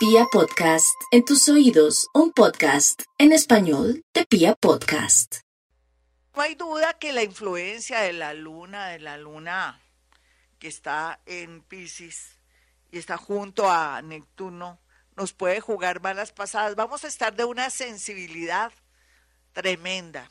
Pia 0.00 0.24
Podcast, 0.32 0.98
en 1.10 1.26
tus 1.26 1.46
oídos, 1.50 2.08
un 2.14 2.32
podcast 2.32 3.02
en 3.18 3.32
español 3.32 4.02
de 4.14 4.24
Pia 4.24 4.54
Podcast. 4.54 5.40
No 6.34 6.40
hay 6.40 6.54
duda 6.54 6.98
que 6.98 7.12
la 7.12 7.22
influencia 7.22 8.00
de 8.00 8.14
la 8.14 8.32
luna, 8.32 8.88
de 8.88 8.98
la 8.98 9.18
luna 9.18 9.78
que 10.58 10.68
está 10.68 11.20
en 11.26 11.60
Pisces 11.60 12.38
y 12.90 12.96
está 12.96 13.18
junto 13.18 13.70
a 13.70 14.00
Neptuno, 14.00 14.80
nos 15.16 15.34
puede 15.34 15.60
jugar 15.60 16.00
malas 16.00 16.32
pasadas. 16.32 16.76
Vamos 16.76 17.04
a 17.04 17.08
estar 17.08 17.36
de 17.36 17.44
una 17.44 17.68
sensibilidad 17.68 18.72
tremenda, 19.52 20.30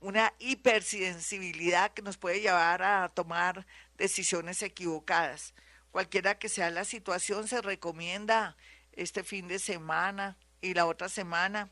una 0.00 0.34
hipersensibilidad 0.38 1.94
que 1.94 2.02
nos 2.02 2.18
puede 2.18 2.42
llevar 2.42 2.82
a 2.82 3.08
tomar 3.08 3.66
decisiones 3.96 4.62
equivocadas. 4.62 5.54
Cualquiera 5.92 6.38
que 6.38 6.50
sea 6.50 6.68
la 6.68 6.84
situación, 6.84 7.48
se 7.48 7.62
recomienda 7.62 8.54
este 8.92 9.24
fin 9.24 9.48
de 9.48 9.58
semana 9.58 10.36
y 10.60 10.74
la 10.74 10.86
otra 10.86 11.08
semana 11.08 11.70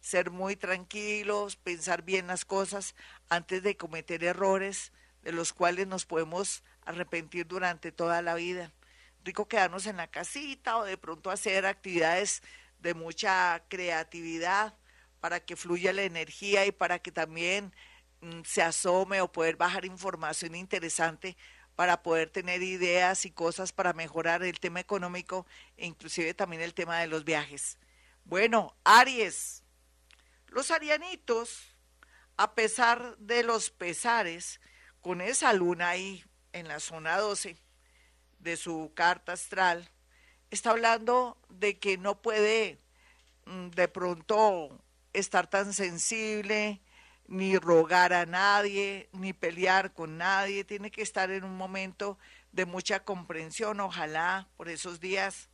ser 0.00 0.30
muy 0.30 0.56
tranquilos, 0.56 1.56
pensar 1.56 2.02
bien 2.02 2.28
las 2.28 2.44
cosas 2.44 2.94
antes 3.28 3.62
de 3.62 3.76
cometer 3.76 4.22
errores 4.22 4.92
de 5.22 5.32
los 5.32 5.52
cuales 5.52 5.88
nos 5.88 6.06
podemos 6.06 6.62
arrepentir 6.84 7.46
durante 7.46 7.90
toda 7.90 8.22
la 8.22 8.34
vida. 8.34 8.72
Rico 9.24 9.48
quedarnos 9.48 9.86
en 9.86 9.96
la 9.96 10.06
casita 10.06 10.76
o 10.78 10.84
de 10.84 10.96
pronto 10.96 11.32
hacer 11.32 11.66
actividades 11.66 12.42
de 12.78 12.94
mucha 12.94 13.64
creatividad 13.68 14.74
para 15.20 15.40
que 15.40 15.56
fluya 15.56 15.92
la 15.92 16.02
energía 16.02 16.64
y 16.66 16.70
para 16.70 17.00
que 17.00 17.10
también 17.10 17.74
mm, 18.20 18.42
se 18.44 18.62
asome 18.62 19.20
o 19.20 19.32
poder 19.32 19.56
bajar 19.56 19.84
información 19.84 20.54
interesante 20.54 21.36
para 21.76 22.02
poder 22.02 22.30
tener 22.30 22.62
ideas 22.62 23.26
y 23.26 23.30
cosas 23.30 23.72
para 23.72 23.92
mejorar 23.92 24.42
el 24.42 24.58
tema 24.58 24.80
económico 24.80 25.46
e 25.76 25.86
inclusive 25.86 26.34
también 26.34 26.62
el 26.62 26.74
tema 26.74 26.98
de 26.98 27.06
los 27.06 27.24
viajes. 27.24 27.78
Bueno, 28.24 28.74
Aries, 28.82 29.62
los 30.48 30.70
arianitos, 30.70 31.76
a 32.38 32.54
pesar 32.54 33.16
de 33.18 33.42
los 33.42 33.70
pesares, 33.70 34.60
con 35.02 35.20
esa 35.20 35.52
luna 35.52 35.90
ahí 35.90 36.24
en 36.52 36.66
la 36.66 36.80
zona 36.80 37.18
12 37.18 37.56
de 38.40 38.56
su 38.56 38.90
carta 38.94 39.34
astral, 39.34 39.90
está 40.50 40.70
hablando 40.70 41.38
de 41.48 41.78
que 41.78 41.98
no 41.98 42.20
puede 42.22 42.78
mm, 43.44 43.68
de 43.68 43.88
pronto 43.88 44.82
estar 45.12 45.46
tan 45.46 45.72
sensible, 45.72 46.80
ni 47.28 47.58
rogar 47.58 48.12
a 48.12 48.26
nadie, 48.26 49.08
ni 49.12 49.32
pelear 49.32 49.92
con 49.92 50.18
nadie, 50.18 50.64
tiene 50.64 50.90
que 50.90 51.02
estar 51.02 51.30
en 51.30 51.44
un 51.44 51.56
momento 51.56 52.18
de 52.52 52.66
mucha 52.66 53.04
comprensión, 53.04 53.80
ojalá 53.80 54.48
por 54.56 54.68
esos 54.68 55.00
días 55.00 55.48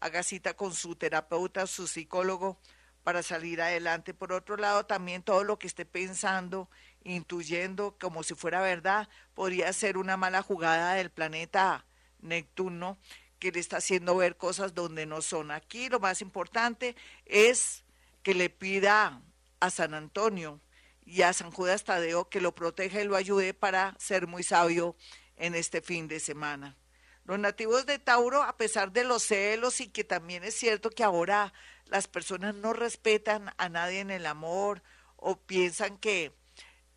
haga 0.00 0.22
cita 0.22 0.54
con 0.54 0.72
su 0.74 0.96
terapeuta, 0.96 1.66
su 1.66 1.86
psicólogo, 1.86 2.58
para 3.02 3.22
salir 3.22 3.62
adelante. 3.62 4.14
Por 4.14 4.32
otro 4.32 4.56
lado, 4.56 4.84
también 4.84 5.22
todo 5.22 5.44
lo 5.44 5.58
que 5.60 5.68
esté 5.68 5.84
pensando, 5.84 6.68
intuyendo 7.04 7.96
como 8.00 8.24
si 8.24 8.34
fuera 8.34 8.60
verdad, 8.60 9.08
podría 9.32 9.72
ser 9.72 9.96
una 9.96 10.16
mala 10.16 10.42
jugada 10.42 10.94
del 10.94 11.10
planeta 11.10 11.86
Neptuno 12.20 12.98
que 13.38 13.52
le 13.52 13.60
está 13.60 13.76
haciendo 13.76 14.16
ver 14.16 14.36
cosas 14.36 14.74
donde 14.74 15.06
no 15.06 15.22
son. 15.22 15.52
Aquí 15.52 15.88
lo 15.88 16.00
más 16.00 16.20
importante 16.20 16.96
es 17.26 17.84
que 18.24 18.34
le 18.34 18.50
pida 18.50 19.22
a 19.60 19.70
San 19.70 19.94
Antonio 19.94 20.60
y 21.06 21.22
a 21.22 21.32
San 21.32 21.52
Judas 21.52 21.84
Tadeo 21.84 22.28
que 22.28 22.40
lo 22.40 22.54
proteja 22.54 23.00
y 23.00 23.04
lo 23.04 23.16
ayude 23.16 23.54
para 23.54 23.96
ser 23.98 24.26
muy 24.26 24.42
sabio 24.42 24.96
en 25.36 25.54
este 25.54 25.80
fin 25.80 26.08
de 26.08 26.20
semana. 26.20 26.76
Los 27.24 27.38
nativos 27.38 27.86
de 27.86 27.98
Tauro, 27.98 28.42
a 28.42 28.56
pesar 28.56 28.92
de 28.92 29.04
los 29.04 29.22
celos 29.22 29.80
y 29.80 29.88
que 29.88 30.04
también 30.04 30.44
es 30.44 30.54
cierto 30.54 30.90
que 30.90 31.04
ahora 31.04 31.52
las 31.86 32.08
personas 32.08 32.54
no 32.54 32.72
respetan 32.72 33.52
a 33.56 33.68
nadie 33.68 34.00
en 34.00 34.10
el 34.10 34.26
amor 34.26 34.82
o 35.16 35.36
piensan 35.36 35.98
que 35.98 36.32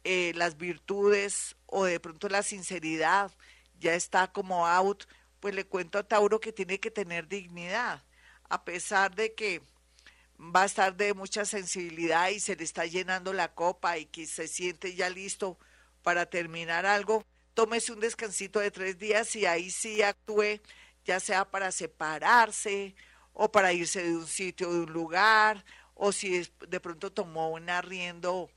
eh, 0.03 0.33
las 0.35 0.57
virtudes 0.57 1.55
o 1.65 1.85
de 1.85 1.99
pronto 1.99 2.29
la 2.29 2.43
sinceridad 2.43 3.31
ya 3.79 3.93
está 3.93 4.31
como 4.31 4.67
out, 4.67 5.05
pues 5.39 5.55
le 5.55 5.65
cuento 5.65 5.99
a 5.99 6.03
Tauro 6.03 6.39
que 6.39 6.51
tiene 6.51 6.79
que 6.79 6.91
tener 6.91 7.27
dignidad, 7.27 8.03
a 8.49 8.65
pesar 8.65 9.15
de 9.15 9.33
que 9.33 9.61
va 10.39 10.63
a 10.63 10.65
estar 10.65 10.95
de 10.95 11.13
mucha 11.13 11.45
sensibilidad 11.45 12.29
y 12.29 12.39
se 12.39 12.55
le 12.55 12.63
está 12.63 12.85
llenando 12.85 13.33
la 13.33 13.53
copa 13.53 13.97
y 13.97 14.05
que 14.05 14.25
se 14.25 14.47
siente 14.47 14.95
ya 14.95 15.09
listo 15.09 15.57
para 16.01 16.25
terminar 16.27 16.85
algo, 16.85 17.25
tómese 17.53 17.91
un 17.91 17.99
descansito 17.99 18.59
de 18.59 18.71
tres 18.71 18.97
días 18.97 19.35
y 19.35 19.45
ahí 19.45 19.69
sí 19.69 20.01
actúe, 20.01 20.61
ya 21.03 21.19
sea 21.19 21.43
para 21.49 21.71
separarse 21.71 22.95
o 23.33 23.51
para 23.51 23.73
irse 23.73 24.01
de 24.01 24.15
un 24.15 24.27
sitio, 24.27 24.71
de 24.71 24.79
un 24.79 24.93
lugar, 24.93 25.65
o 25.93 26.13
si 26.13 26.49
de 26.67 26.79
pronto 26.79 27.11
tomó 27.11 27.49
un 27.49 27.69
arriendo, 27.69 28.49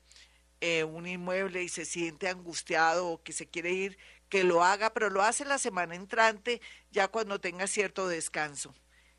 eh, 0.61 0.85
un 0.85 1.05
inmueble 1.05 1.63
y 1.63 1.69
se 1.69 1.83
siente 1.83 2.29
angustiado 2.29 3.07
o 3.07 3.21
que 3.21 3.33
se 3.33 3.47
quiere 3.47 3.71
ir, 3.71 3.97
que 4.29 4.45
lo 4.45 4.63
haga, 4.63 4.93
pero 4.93 5.09
lo 5.09 5.21
hace 5.21 5.43
la 5.43 5.57
semana 5.57 5.95
entrante, 5.95 6.61
ya 6.91 7.09
cuando 7.09 7.39
tenga 7.39 7.67
cierto 7.67 8.07
descanso. 8.07 8.73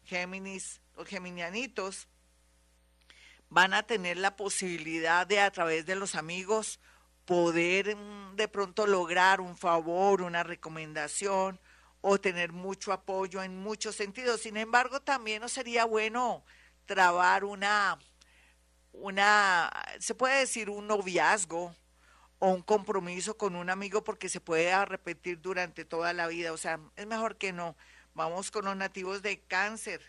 Géminis, 0.04 0.80
los 0.96 1.06
geminianitos, 1.06 2.08
van 3.54 3.72
a 3.72 3.84
tener 3.84 4.16
la 4.16 4.34
posibilidad 4.34 5.28
de 5.28 5.38
a 5.38 5.48
través 5.52 5.86
de 5.86 5.94
los 5.94 6.16
amigos 6.16 6.80
poder 7.24 7.94
mm, 7.94 8.34
de 8.34 8.48
pronto 8.48 8.84
lograr 8.84 9.40
un 9.40 9.56
favor, 9.56 10.22
una 10.22 10.42
recomendación 10.42 11.60
o 12.00 12.18
tener 12.18 12.50
mucho 12.50 12.92
apoyo 12.92 13.44
en 13.44 13.56
muchos 13.56 13.94
sentidos. 13.94 14.40
Sin 14.40 14.56
embargo, 14.56 15.00
también 15.00 15.40
no 15.40 15.48
sería 15.48 15.84
bueno 15.84 16.44
trabar 16.84 17.44
una, 17.44 17.96
una, 18.92 19.70
se 20.00 20.16
puede 20.16 20.40
decir 20.40 20.68
un 20.68 20.88
noviazgo 20.88 21.76
o 22.40 22.48
un 22.48 22.60
compromiso 22.60 23.38
con 23.38 23.54
un 23.54 23.70
amigo 23.70 24.02
porque 24.02 24.28
se 24.28 24.40
puede 24.40 24.72
arrepentir 24.72 25.40
durante 25.40 25.84
toda 25.84 26.12
la 26.12 26.26
vida. 26.26 26.52
O 26.52 26.56
sea, 26.56 26.80
es 26.96 27.06
mejor 27.06 27.36
que 27.38 27.52
no. 27.52 27.76
Vamos 28.14 28.50
con 28.50 28.64
los 28.64 28.76
nativos 28.76 29.22
de 29.22 29.40
cáncer. 29.42 30.02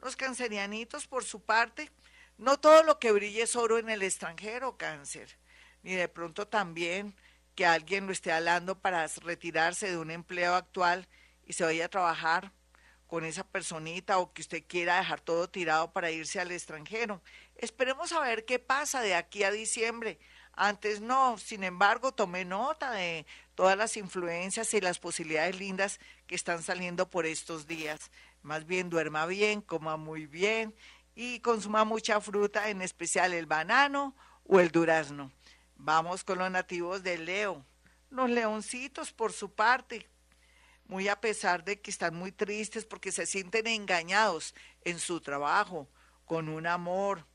Los 0.00 0.16
cancerianitos, 0.16 1.06
por 1.06 1.24
su 1.24 1.40
parte, 1.40 1.92
no 2.38 2.58
todo 2.58 2.82
lo 2.82 2.98
que 2.98 3.12
brille 3.12 3.42
es 3.42 3.56
oro 3.56 3.78
en 3.78 3.88
el 3.88 4.02
extranjero, 4.02 4.76
cáncer, 4.76 5.38
ni 5.82 5.94
de 5.94 6.08
pronto 6.08 6.46
también 6.46 7.14
que 7.54 7.64
alguien 7.64 8.06
lo 8.06 8.12
esté 8.12 8.32
hablando 8.32 8.78
para 8.78 9.06
retirarse 9.22 9.90
de 9.90 9.96
un 9.96 10.10
empleo 10.10 10.54
actual 10.54 11.08
y 11.44 11.54
se 11.54 11.64
vaya 11.64 11.86
a 11.86 11.88
trabajar 11.88 12.52
con 13.06 13.24
esa 13.24 13.46
personita 13.46 14.18
o 14.18 14.32
que 14.32 14.42
usted 14.42 14.64
quiera 14.66 14.96
dejar 14.96 15.20
todo 15.20 15.48
tirado 15.48 15.92
para 15.92 16.10
irse 16.10 16.38
al 16.38 16.50
extranjero. 16.50 17.22
Esperemos 17.54 18.12
a 18.12 18.20
ver 18.20 18.44
qué 18.44 18.58
pasa 18.58 19.00
de 19.00 19.14
aquí 19.14 19.42
a 19.44 19.50
diciembre. 19.50 20.18
Antes 20.52 21.00
no, 21.00 21.38
sin 21.38 21.64
embargo, 21.64 22.12
tomé 22.12 22.44
nota 22.44 22.90
de 22.90 23.26
todas 23.54 23.78
las 23.78 23.96
influencias 23.96 24.74
y 24.74 24.80
las 24.80 24.98
posibilidades 24.98 25.58
lindas 25.58 26.00
que 26.26 26.34
están 26.34 26.62
saliendo 26.62 27.08
por 27.08 27.26
estos 27.26 27.66
días. 27.66 28.10
Más 28.42 28.66
bien 28.66 28.90
duerma 28.90 29.26
bien, 29.26 29.60
coma 29.60 29.96
muy 29.96 30.26
bien 30.26 30.74
y 31.16 31.40
consuma 31.40 31.84
mucha 31.84 32.20
fruta, 32.20 32.68
en 32.68 32.82
especial 32.82 33.32
el 33.32 33.46
banano 33.46 34.14
o 34.44 34.60
el 34.60 34.70
durazno. 34.70 35.32
Vamos 35.74 36.22
con 36.22 36.38
los 36.38 36.50
nativos 36.50 37.02
de 37.02 37.18
Leo. 37.18 37.64
Los 38.10 38.30
leoncitos, 38.30 39.12
por 39.12 39.32
su 39.32 39.50
parte, 39.50 40.08
muy 40.84 41.08
a 41.08 41.20
pesar 41.20 41.64
de 41.64 41.80
que 41.80 41.90
están 41.90 42.14
muy 42.14 42.32
tristes 42.32 42.84
porque 42.84 43.10
se 43.10 43.26
sienten 43.26 43.66
engañados 43.66 44.54
en 44.84 45.00
su 45.00 45.20
trabajo, 45.20 45.88
con 46.26 46.48
un 46.48 46.66
amor, 46.66 47.26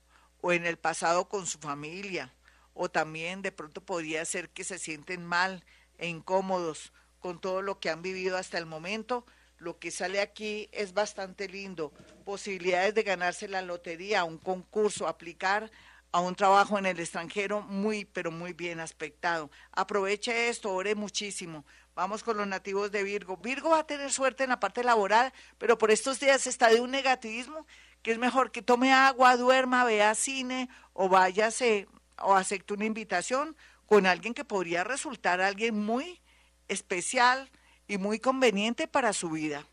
o 0.41 0.51
en 0.51 0.65
el 0.65 0.77
pasado 0.77 1.27
con 1.27 1.45
su 1.45 1.57
familia, 1.57 2.33
o 2.73 2.89
también 2.89 3.41
de 3.41 3.51
pronto 3.51 3.83
podría 3.83 4.23
ser 4.25 4.49
que 4.49 4.63
se 4.63 4.79
sienten 4.79 5.25
mal 5.25 5.65
e 5.97 6.07
incómodos 6.07 6.93
con 7.19 7.41
todo 7.41 7.61
lo 7.61 7.79
que 7.79 7.89
han 7.89 8.01
vivido 8.01 8.37
hasta 8.37 8.57
el 8.57 8.65
momento, 8.65 9.25
lo 9.61 9.77
que 9.77 9.91
sale 9.91 10.19
aquí 10.19 10.67
es 10.71 10.93
bastante 10.93 11.47
lindo. 11.47 11.93
Posibilidades 12.25 12.95
de 12.95 13.03
ganarse 13.03 13.47
la 13.47 13.61
lotería, 13.61 14.23
un 14.23 14.39
concurso, 14.39 15.07
aplicar 15.07 15.71
a 16.11 16.19
un 16.19 16.35
trabajo 16.35 16.79
en 16.79 16.87
el 16.87 16.99
extranjero 16.99 17.61
muy, 17.61 18.05
pero 18.05 18.31
muy 18.31 18.53
bien 18.53 18.79
aspectado. 18.79 19.51
Aproveche 19.71 20.49
esto, 20.49 20.73
ore 20.73 20.95
muchísimo. 20.95 21.63
Vamos 21.93 22.23
con 22.23 22.37
los 22.37 22.47
nativos 22.47 22.91
de 22.91 23.03
Virgo. 23.03 23.37
Virgo 23.37 23.69
va 23.69 23.79
a 23.79 23.87
tener 23.87 24.11
suerte 24.11 24.43
en 24.43 24.49
la 24.49 24.59
parte 24.59 24.83
laboral, 24.83 25.31
pero 25.59 25.77
por 25.77 25.91
estos 25.91 26.19
días 26.19 26.47
está 26.47 26.69
de 26.69 26.81
un 26.81 26.89
negativismo 26.89 27.67
que 28.01 28.11
es 28.11 28.17
mejor 28.17 28.51
que 28.51 28.63
tome 28.63 28.91
agua, 28.91 29.37
duerma, 29.37 29.83
vea 29.83 30.15
cine 30.15 30.69
o 30.93 31.07
váyase 31.07 31.87
o 32.17 32.33
acepte 32.33 32.73
una 32.73 32.85
invitación 32.85 33.55
con 33.85 34.07
alguien 34.07 34.33
que 34.33 34.43
podría 34.43 34.83
resultar 34.83 35.39
alguien 35.39 35.77
muy 35.77 36.19
especial, 36.67 37.51
y 37.91 37.97
muy 37.97 38.19
conveniente 38.19 38.87
para 38.87 39.11
su 39.11 39.31
vida. 39.31 39.65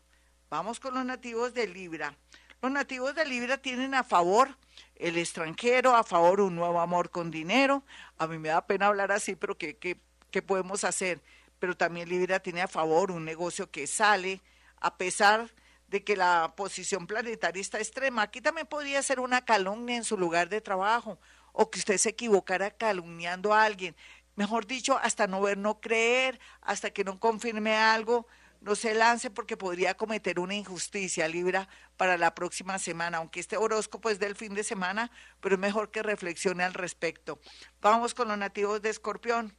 Vamos 0.49 0.81
con 0.81 0.93
los 0.93 1.05
nativos 1.05 1.53
de 1.53 1.67
Libra. 1.67 2.17
Los 2.61 2.69
nativos 2.69 3.15
de 3.15 3.23
Libra 3.23 3.57
tienen 3.59 3.95
a 3.95 4.03
favor 4.03 4.57
el 4.97 5.17
extranjero, 5.17 5.95
a 5.95 6.03
favor 6.03 6.41
un 6.41 6.53
nuevo 6.53 6.81
amor 6.81 7.11
con 7.11 7.31
dinero. 7.31 7.81
A 8.17 8.27
mí 8.27 8.37
me 8.37 8.49
da 8.49 8.67
pena 8.67 8.87
hablar 8.87 9.13
así, 9.13 9.37
pero 9.37 9.57
¿qué, 9.57 9.77
qué, 9.77 10.41
podemos 10.41 10.83
hacer? 10.83 11.21
Pero 11.59 11.77
también 11.77 12.09
Libra 12.09 12.41
tiene 12.41 12.61
a 12.61 12.67
favor 12.67 13.09
un 13.09 13.23
negocio 13.23 13.71
que 13.71 13.87
sale, 13.87 14.41
a 14.81 14.97
pesar 14.97 15.49
de 15.87 16.03
que 16.03 16.17
la 16.17 16.55
posición 16.57 17.07
planetaria 17.07 17.61
está 17.61 17.77
extrema. 17.77 18.23
Aquí 18.23 18.41
también 18.41 18.67
podría 18.67 19.01
ser 19.01 19.21
una 19.21 19.45
calumnia 19.45 19.95
en 19.95 20.03
su 20.03 20.17
lugar 20.17 20.49
de 20.49 20.59
trabajo 20.59 21.17
o 21.53 21.71
que 21.71 21.79
usted 21.79 21.97
se 21.97 22.09
equivocara 22.09 22.69
calumniando 22.69 23.53
a 23.53 23.63
alguien. 23.63 23.95
Mejor 24.39 24.65
dicho, 24.65 24.97
hasta 24.97 25.27
no 25.27 25.41
ver, 25.41 25.57
no 25.57 25.81
creer, 25.81 26.39
hasta 26.61 26.91
que 26.91 27.03
no 27.03 27.19
confirme 27.19 27.75
algo, 27.75 28.25
no 28.61 28.73
se 28.73 28.93
lance 28.93 29.29
porque 29.29 29.57
podría 29.57 29.95
cometer 29.95 30.39
una 30.39 30.55
injusticia, 30.55 31.27
Libra, 31.27 31.67
para 31.97 32.17
la 32.17 32.33
próxima 32.33 32.79
semana, 32.79 33.17
aunque 33.17 33.41
este 33.41 33.57
horóscopo 33.57 34.09
es 34.09 34.17
del 34.17 34.37
fin 34.37 34.53
de 34.53 34.63
semana, 34.63 35.11
pero 35.41 35.55
es 35.55 35.59
mejor 35.59 35.91
que 35.91 36.03
reflexione 36.03 36.63
al 36.63 36.73
respecto. 36.73 37.41
Vamos 37.81 38.13
con 38.13 38.29
los 38.29 38.37
nativos 38.37 38.81
de 38.81 38.91
Escorpión. 38.91 39.57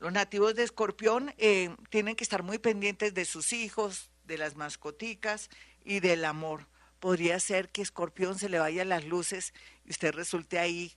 Los 0.00 0.12
nativos 0.12 0.54
de 0.54 0.62
Escorpión 0.62 1.32
eh, 1.38 1.74
tienen 1.88 2.14
que 2.14 2.24
estar 2.24 2.42
muy 2.42 2.58
pendientes 2.58 3.14
de 3.14 3.24
sus 3.24 3.54
hijos, 3.54 4.10
de 4.24 4.36
las 4.36 4.56
mascoticas 4.56 5.48
y 5.82 6.00
del 6.00 6.26
amor. 6.26 6.68
Podría 7.00 7.40
ser 7.40 7.70
que 7.70 7.80
Escorpión 7.80 8.38
se 8.38 8.50
le 8.50 8.58
vaya 8.58 8.84
las 8.84 9.06
luces 9.06 9.54
y 9.86 9.92
usted 9.92 10.12
resulte 10.12 10.58
ahí 10.58 10.92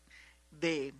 de, 0.51 0.93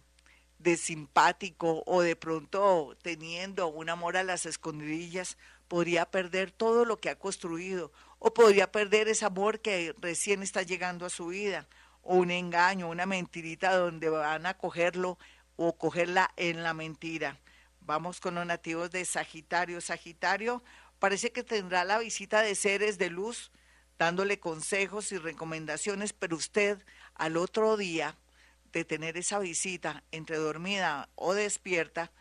de 0.60 0.78
simpático 0.78 1.84
o 1.86 2.02
de 2.02 2.16
pronto 2.16 2.96
teniendo 3.02 3.68
un 3.68 3.90
amor 3.90 4.18
a 4.18 4.24
las 4.24 4.46
escondidillas, 4.46 5.38
podría 5.68 6.06
perder 6.06 6.52
todo 6.52 6.86
lo 6.86 6.98
que 6.98 7.10
ha 7.10 7.18
construido 7.18 7.92
o 8.20 8.34
podría 8.34 8.72
perder 8.72 9.08
ese 9.08 9.26
amor 9.26 9.62
que 9.62 9.96
recién 10.00 10.44
está 10.44 10.62
llegando 10.62 11.06
a 11.06 11.10
su 11.10 11.28
vida 11.28 11.68
o 12.02 12.18
un 12.18 12.32
engaño, 12.32 12.90
una 12.90 13.06
mentirita 13.06 13.76
donde 13.76 14.10
van 14.10 14.46
a 14.46 14.58
cogerlo 14.58 15.18
o 15.56 15.78
cogerla 15.78 16.32
en 16.38 16.64
la 16.64 16.74
mentira. 16.74 17.40
Vamos 17.82 18.20
con 18.20 18.36
los 18.36 18.46
nativos 18.46 18.92
de 18.92 19.06
Sagitario. 19.06 19.82
Sagitario 19.82 20.64
parece 21.00 21.32
que 21.32 21.44
tendrá 21.44 21.86
la 21.86 22.00
visita 22.00 22.42
de 22.42 22.56
seres 22.56 22.98
de 22.98 23.10
luz 23.10 23.52
dándole 23.98 24.40
consejos 24.40 25.12
y 25.12 25.18
recomendaciones, 25.18 26.14
pero 26.14 26.38
usted 26.38 26.84
al 27.16 27.36
otro 27.36 27.78
día 27.78 28.16
de 28.72 28.86
tener 28.86 29.18
esa 29.18 29.40
visita 29.40 30.04
entre 30.12 30.38
dormida 30.38 31.10
o 31.16 31.34
despierta, 31.34 32.12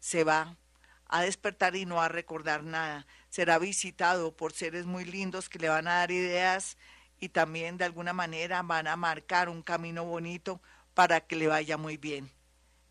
se 0.00 0.24
va 0.24 0.56
a 1.06 1.22
despertar 1.22 1.76
y 1.76 1.86
no 1.86 2.00
a 2.00 2.08
recordar 2.08 2.62
nada. 2.62 3.06
Será 3.30 3.58
visitado 3.58 4.36
por 4.36 4.52
seres 4.52 4.86
muy 4.86 5.04
lindos 5.04 5.48
que 5.48 5.58
le 5.58 5.68
van 5.68 5.88
a 5.88 5.94
dar 5.94 6.10
ideas 6.10 6.76
y 7.18 7.30
también 7.30 7.78
de 7.78 7.84
alguna 7.84 8.12
manera 8.12 8.62
van 8.62 8.86
a 8.86 8.96
marcar 8.96 9.48
un 9.48 9.62
camino 9.62 10.04
bonito 10.04 10.60
para 10.94 11.20
que 11.20 11.36
le 11.36 11.46
vaya 11.46 11.76
muy 11.76 11.96
bien. 11.96 12.30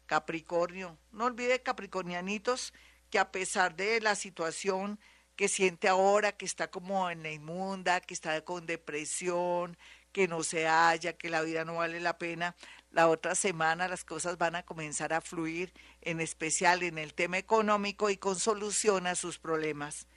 Capricornio, 0.06 0.98
no 1.12 1.26
olvide 1.26 1.62
Capricornianitos 1.62 2.74
que 3.10 3.20
a 3.20 3.32
pesar 3.32 3.76
de 3.76 4.02
la 4.02 4.16
situación 4.16 5.00
que 5.36 5.48
siente 5.48 5.88
ahora, 5.88 6.32
que 6.32 6.46
está 6.46 6.70
como 6.70 7.10
en 7.10 7.22
la 7.24 7.32
inmunda, 7.32 8.02
que 8.02 8.14
está 8.14 8.44
con 8.44 8.66
depresión, 8.66 9.78
que 10.18 10.28
no 10.28 10.42
se 10.42 10.66
halla, 10.66 11.14
que 11.14 11.30
la 11.30 11.44
vida 11.44 11.64
no 11.64 11.76
vale 11.76 12.00
la 12.00 12.18
pena, 12.18 12.56
la 12.90 13.08
otra 13.08 13.36
semana 13.36 13.88
las 13.88 14.04
cosas 14.04 14.40
van 14.40 14.56
a 14.56 14.64
comenzar 14.64 15.14
a 15.14 15.22
fluir, 15.22 15.72
en 16.02 16.22
especial 16.22 16.82
en 16.82 16.98
el 16.98 17.14
tema 17.14 17.38
económico 17.38 18.10
y 18.10 18.18
con 18.18 18.36
solución 18.36 19.06
a 19.06 19.14
sus 19.14 19.38
problemas. 19.38 20.08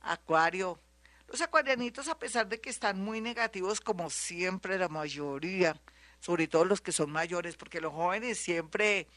Acuario, 0.00 0.80
los 1.28 1.42
acuarianitos, 1.42 2.08
a 2.08 2.18
pesar 2.18 2.48
de 2.48 2.58
que 2.58 2.70
están 2.70 3.02
muy 3.02 3.20
negativos, 3.20 3.82
como 3.82 4.08
siempre 4.08 4.78
la 4.78 4.88
mayoría, 4.88 5.78
sobre 6.20 6.48
todo 6.48 6.64
los 6.64 6.80
que 6.80 6.92
son 6.92 7.10
mayores, 7.10 7.56
porque 7.56 7.82
los 7.82 7.92
jóvenes 7.92 8.38
siempre 8.38 9.08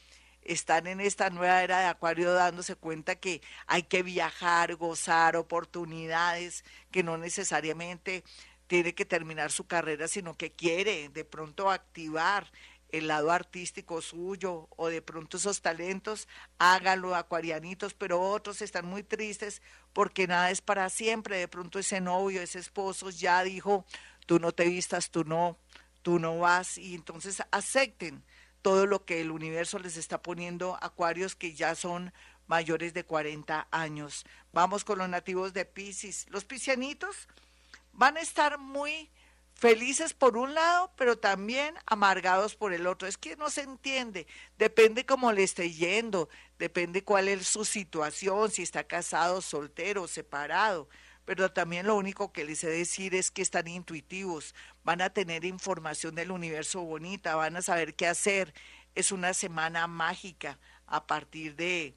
están 0.42 0.86
en 0.86 1.00
esta 1.00 1.30
nueva 1.30 1.62
era 1.62 1.80
de 1.80 1.86
Acuario 1.86 2.34
dándose 2.34 2.76
cuenta 2.76 3.14
que 3.14 3.40
hay 3.66 3.84
que 3.84 4.02
viajar, 4.02 4.76
gozar 4.76 5.36
oportunidades, 5.36 6.66
que 6.90 7.02
no 7.02 7.16
necesariamente 7.16 8.24
tiene 8.66 8.94
que 8.94 9.04
terminar 9.04 9.52
su 9.52 9.66
carrera, 9.66 10.08
sino 10.08 10.36
que 10.36 10.52
quiere 10.52 11.08
de 11.08 11.24
pronto 11.24 11.70
activar 11.70 12.50
el 12.90 13.08
lado 13.08 13.32
artístico 13.32 14.00
suyo 14.00 14.68
o 14.76 14.88
de 14.88 15.02
pronto 15.02 15.36
esos 15.36 15.60
talentos, 15.62 16.28
hágalo 16.58 17.16
acuarianitos, 17.16 17.92
pero 17.92 18.20
otros 18.20 18.62
están 18.62 18.86
muy 18.86 19.02
tristes 19.02 19.62
porque 19.92 20.28
nada 20.28 20.50
es 20.50 20.60
para 20.60 20.88
siempre, 20.90 21.38
de 21.38 21.48
pronto 21.48 21.80
ese 21.80 22.00
novio, 22.00 22.40
ese 22.40 22.60
esposo 22.60 23.10
ya 23.10 23.42
dijo, 23.42 23.84
tú 24.26 24.38
no 24.38 24.52
te 24.52 24.66
vistas, 24.66 25.10
tú 25.10 25.24
no, 25.24 25.58
tú 26.02 26.20
no 26.20 26.38
vas 26.38 26.78
y 26.78 26.94
entonces 26.94 27.42
acepten 27.50 28.22
todo 28.62 28.86
lo 28.86 29.04
que 29.04 29.20
el 29.20 29.30
universo 29.30 29.78
les 29.78 29.96
está 29.96 30.22
poniendo 30.22 30.78
acuarios 30.80 31.34
que 31.34 31.52
ya 31.54 31.74
son 31.74 32.12
mayores 32.46 32.94
de 32.94 33.04
40 33.04 33.68
años. 33.70 34.24
Vamos 34.52 34.84
con 34.84 34.98
los 34.98 35.08
nativos 35.08 35.52
de 35.52 35.64
Pisces. 35.64 36.26
Los 36.30 36.44
piscianitos 36.44 37.28
van 37.94 38.16
a 38.16 38.20
estar 38.20 38.58
muy 38.58 39.10
felices 39.54 40.14
por 40.14 40.36
un 40.36 40.54
lado, 40.54 40.92
pero 40.96 41.16
también 41.16 41.74
amargados 41.86 42.54
por 42.54 42.72
el 42.72 42.86
otro. 42.86 43.08
Es 43.08 43.16
que 43.16 43.36
no 43.36 43.50
se 43.50 43.62
entiende, 43.62 44.26
depende 44.58 45.06
cómo 45.06 45.32
le 45.32 45.42
esté 45.42 45.70
yendo, 45.72 46.28
depende 46.58 47.02
cuál 47.02 47.28
es 47.28 47.46
su 47.46 47.64
situación, 47.64 48.50
si 48.50 48.62
está 48.62 48.84
casado, 48.84 49.40
soltero, 49.40 50.06
separado 50.06 50.88
pero 51.24 51.50
también 51.50 51.86
lo 51.86 51.96
único 51.96 52.32
que 52.32 52.44
les 52.44 52.62
he 52.64 52.68
de 52.68 52.78
decir 52.78 53.14
es 53.14 53.30
que 53.30 53.42
están 53.42 53.66
intuitivos, 53.66 54.54
van 54.82 55.00
a 55.00 55.10
tener 55.10 55.44
información 55.44 56.14
del 56.14 56.30
universo 56.30 56.82
bonita, 56.82 57.36
van 57.36 57.56
a 57.56 57.62
saber 57.62 57.94
qué 57.94 58.06
hacer. 58.06 58.52
Es 58.94 59.10
una 59.10 59.34
semana 59.34 59.86
mágica 59.86 60.58
a 60.86 61.06
partir 61.06 61.56
de, 61.56 61.94